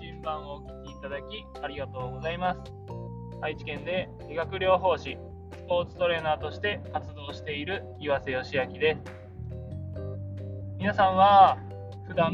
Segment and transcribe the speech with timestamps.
[0.00, 2.60] 信版をお聞きいただきありがとうございます。
[3.42, 5.18] 愛知県で理学療法士、
[5.52, 9.00] スポーツトレーナーとして活動している岩瀬義明です。
[10.78, 11.58] 皆さんは
[12.08, 12.32] 普段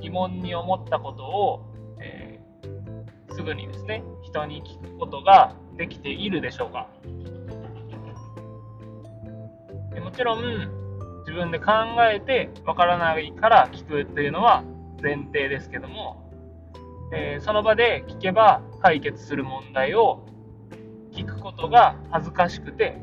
[0.00, 1.60] 疑問に思ったことを、
[2.00, 6.88] えー、すぐにですね、人に聞くことができているでしょうか
[10.02, 11.72] もちろん自分で考
[12.10, 14.64] えてわからないから聞くっていうのは
[15.02, 16.25] 前提ですけども、
[17.12, 20.26] えー、その場で聞けば解決する問題を
[21.12, 22.98] 聞くことが恥ずかしくて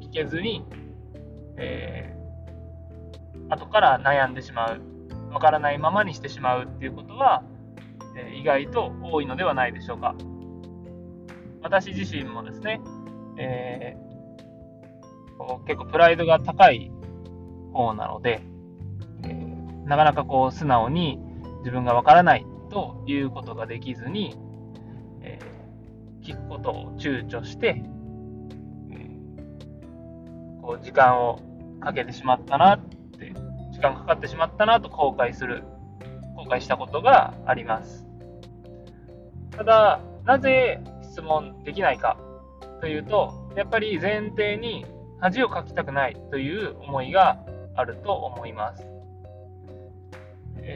[0.00, 0.64] 聞けずに、
[1.56, 4.80] えー、後から悩んでしまう
[5.32, 7.42] わからないままにしてしまうっていうことは、
[8.16, 10.14] えー、意外と多いのではないでしょうか。
[11.62, 12.80] 私自身もですね、
[13.38, 16.90] えー、結構プライドが高い
[17.72, 18.42] 方なので、
[19.24, 21.18] えー、なかなかこう素直に
[21.60, 24.34] 自分がわからないということができずに、
[25.20, 27.82] えー、聞くことを躊躇して、
[28.90, 31.38] えー、こう時間を
[31.80, 33.34] かけてしまったなって
[33.72, 35.64] 時間かかってしまったなと後悔する
[36.34, 38.06] 後悔したことがあります
[39.50, 42.16] ただなぜ質問できないか
[42.80, 44.86] というとやっぱり前提に
[45.20, 47.38] 恥をかきたくないという思いが
[47.76, 48.92] あると思います。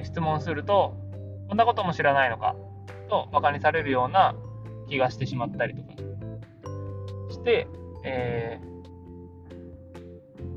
[0.04, 0.94] 質問すると、
[1.48, 2.56] こんなことも知らないのか
[3.08, 4.34] と馬鹿にされるような
[4.88, 5.88] 気がしてしまったりとか
[7.30, 7.68] して、
[8.04, 8.60] え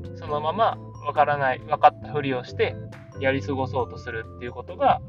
[0.04, 2.76] ー、そのままわからない、分かったふりをして
[3.20, 5.00] やり過ごそうとするっていうことが、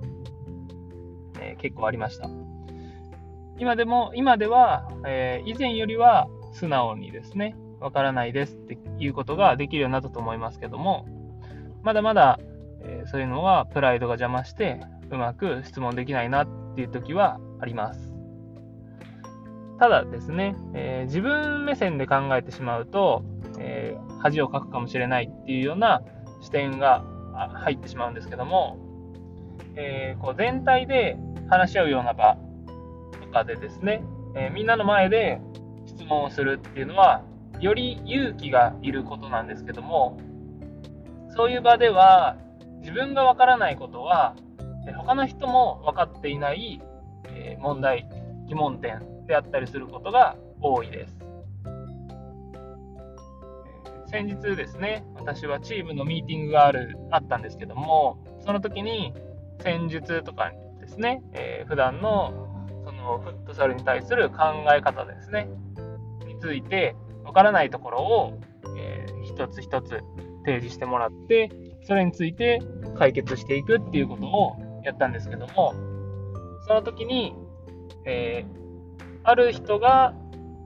[1.39, 2.29] えー、結構ありました。
[3.57, 11.05] 今でも、今では、えー、以前よりは素直にですね、わからないですっていうことができるようになったと思いますけども、
[11.83, 12.39] まだまだ、
[12.83, 14.79] え、そういうのはプライドが邪魔して、
[15.11, 18.11] うまく質問できないなっていう時はあります。
[19.79, 23.23] ただですね、えー、自分目線で考えてしまうと、
[23.59, 26.03] えー、恥をかくかもしれないっていうような
[26.41, 27.03] 視点が
[27.53, 28.77] 入ってしまうんですけども、
[29.75, 31.17] えー、こう全体で
[31.49, 32.37] 話し合うような場
[33.19, 34.03] とかでですね、
[34.35, 35.41] えみんなの前で
[35.85, 37.23] 質問をするっていうのは、
[37.59, 40.17] より勇気がいることなんですけども、
[41.35, 42.37] そういう場では
[42.81, 44.35] 自分がわからないことは
[44.93, 46.81] 他の人も分かっていない
[47.59, 48.07] 問題
[48.47, 51.15] 疑問点であったりすることが多いです。
[54.07, 59.13] 先日ですね私はチームのミーティングがあるあったんですけどもその時に
[59.63, 60.51] 戦術とか
[60.81, 62.49] ですね、えー、普段の
[62.83, 64.37] そのフットサルに対する考
[64.75, 65.47] え方ですね
[66.27, 66.93] について
[67.23, 68.39] わからないところを、
[68.77, 70.01] えー、一つ一つ
[70.45, 71.49] 提示してもらって、
[71.83, 72.61] それについて
[72.97, 75.73] 解決していくっていうことをやったんですけども、
[76.67, 77.35] その時に、
[78.05, 80.13] えー、ある人が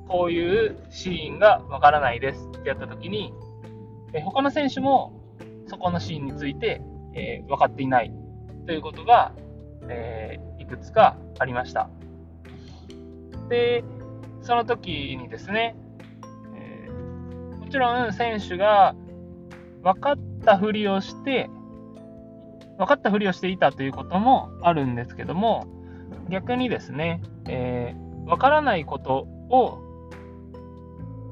[0.08, 3.34] こういうシーンがわからないですってやった時に、
[4.14, 5.22] えー、他の選手も
[5.68, 6.82] そこのシーンについて、
[7.14, 8.12] えー、分かっていない
[8.66, 9.34] ということが、
[9.88, 11.90] えー、いくつかありました。
[13.50, 13.84] で、
[14.42, 15.76] その時にですね、
[16.56, 18.96] えー、もちろん選手が
[19.84, 21.50] 分かったふりをして、
[22.78, 25.68] 分かったふりをしていたということもあるんですけども、
[26.30, 29.80] 逆にですね、えー、分からないことを、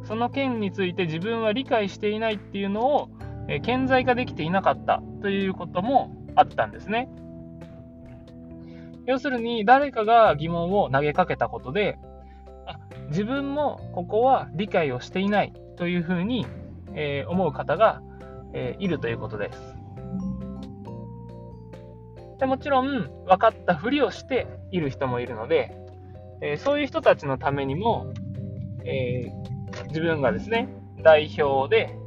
[0.05, 3.09] その件について自分は理解していないっていうのを、
[3.47, 7.09] えー、顕在化できていなかったということもあったんですね。
[9.05, 11.97] 要するに、誰かが疑問を投げかけたことで、
[12.65, 16.45] あ自分もここは理解をしていないというふうに、
[16.93, 18.01] えー、思う方が
[18.53, 19.72] えー、いるということです。
[22.43, 25.77] でもちろん、分かったふりをしている人もいるので、
[26.41, 28.11] えー、そういう人たちのためにも、
[28.83, 30.67] えー、自分がですね、
[31.01, 31.97] 代表で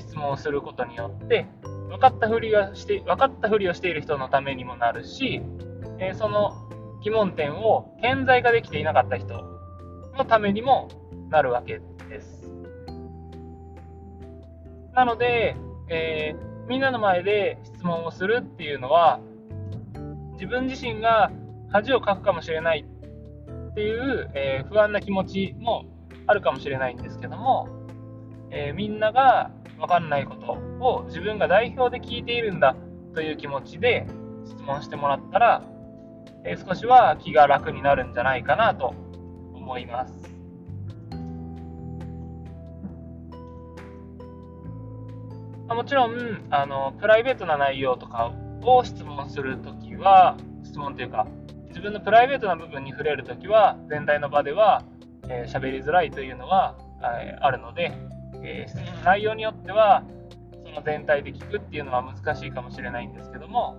[0.00, 1.46] 質問をすることによって、
[1.90, 5.42] 分かったふりがして、分かったふりをしている人のためにもなるし、
[5.98, 6.54] えその
[7.02, 9.34] 疑問点を顕在化できていなかった人
[10.16, 10.88] のためにも
[11.28, 12.50] なるわけです。
[14.94, 15.54] なので、
[15.90, 19.20] えー、みんなの前で質問をするっていうのは、
[20.36, 21.30] 自分自身が
[21.70, 22.84] 恥をかくかもしれない
[23.70, 25.84] っていう、えー、不安な気持ちも
[26.26, 27.68] あるかもしれないんですけども、
[28.50, 30.52] えー、みんなが分かんないこと
[30.84, 32.76] を自分が代表で聞いているんだ
[33.14, 34.06] という気持ちで
[34.46, 35.62] 質問してもらったら、
[36.44, 38.94] え少しは気が楽になるんじゃないかなと
[39.54, 40.36] 思います。
[45.68, 48.32] もちろんあのプライベートな内容とか
[48.62, 51.26] を質問するときは質問というか
[51.68, 54.82] 自分のプライベートな部分に触れるときは全体の場では
[55.22, 56.74] 喋、えー、りづらいというのが、
[57.20, 57.92] え、あるので、
[58.42, 60.02] えー、内容によっては
[60.64, 63.78] その全体で聞くっていうのは難しいかもしれないんですけども、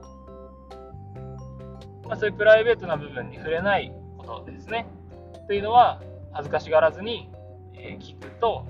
[2.05, 4.87] まあ、そういうプライベートな部分に触れないことですね。
[5.47, 6.01] というのは
[6.33, 7.29] 恥ずかしがらずに、
[7.73, 8.65] え聞くと、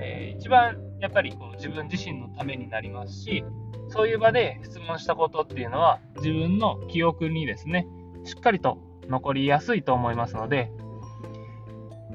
[0.00, 3.44] え一番やっぱりこう自分自身のためになりますし
[3.88, 7.86] そういう場で質問したことっていうのは自分の記憶にですね
[8.24, 10.70] しっかりと残りやすいと思いますので、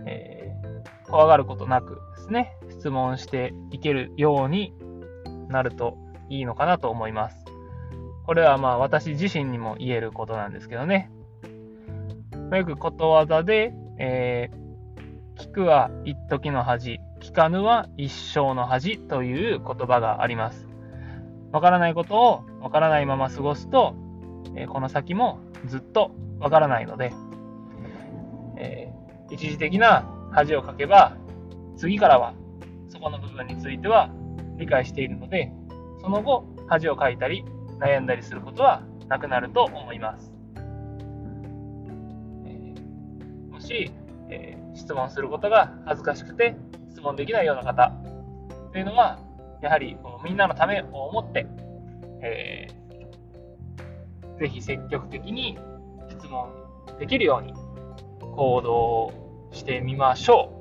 [0.07, 4.73] えー、怖がることなくですね、質問していけるように
[5.47, 5.97] なると
[6.29, 7.45] いいのかなと思います。
[8.25, 11.09] これはまあ私自身にも言えることなんですけどね。
[12.51, 20.67] よくことわざで、えー、聞くは一時の恥、聞かぬは一生の恥という言葉があります。
[21.51, 23.95] わからないことをわからないまま過ごすと、
[24.55, 27.11] え、この先もずっとわからないので、
[28.57, 31.17] えー、一時的な恥をかけば、
[31.75, 32.33] 次からは
[32.87, 34.09] そこの部分については
[34.57, 35.51] 理解しているので、
[36.01, 37.43] その後、恥をかいたり、
[37.79, 40.33] 悩んだりすることはなくなると思います。
[42.45, 43.91] えー、もし、
[44.29, 46.55] えー、質問することが恥ずかしくて
[46.99, 47.91] 質問できないような方
[48.71, 49.19] というのは、
[49.61, 51.47] やはりみんなのためを思って、
[52.21, 52.79] えー
[54.39, 55.59] ぜひ積極的に
[56.09, 56.49] 質問
[56.97, 57.53] できるように
[58.35, 59.13] 行動
[59.51, 60.59] してみましょう。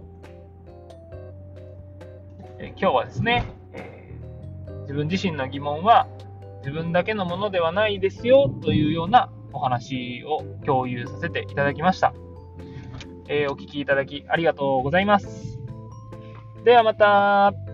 [2.61, 6.09] え今日はですね、えー、自分自身の疑問は
[6.59, 12.13] 自分だけのものではないですよというようなお話を共有させていただきました。
[13.29, 15.58] えー、お聴きいただきありがとうございます。
[16.69, 17.68] ではまた。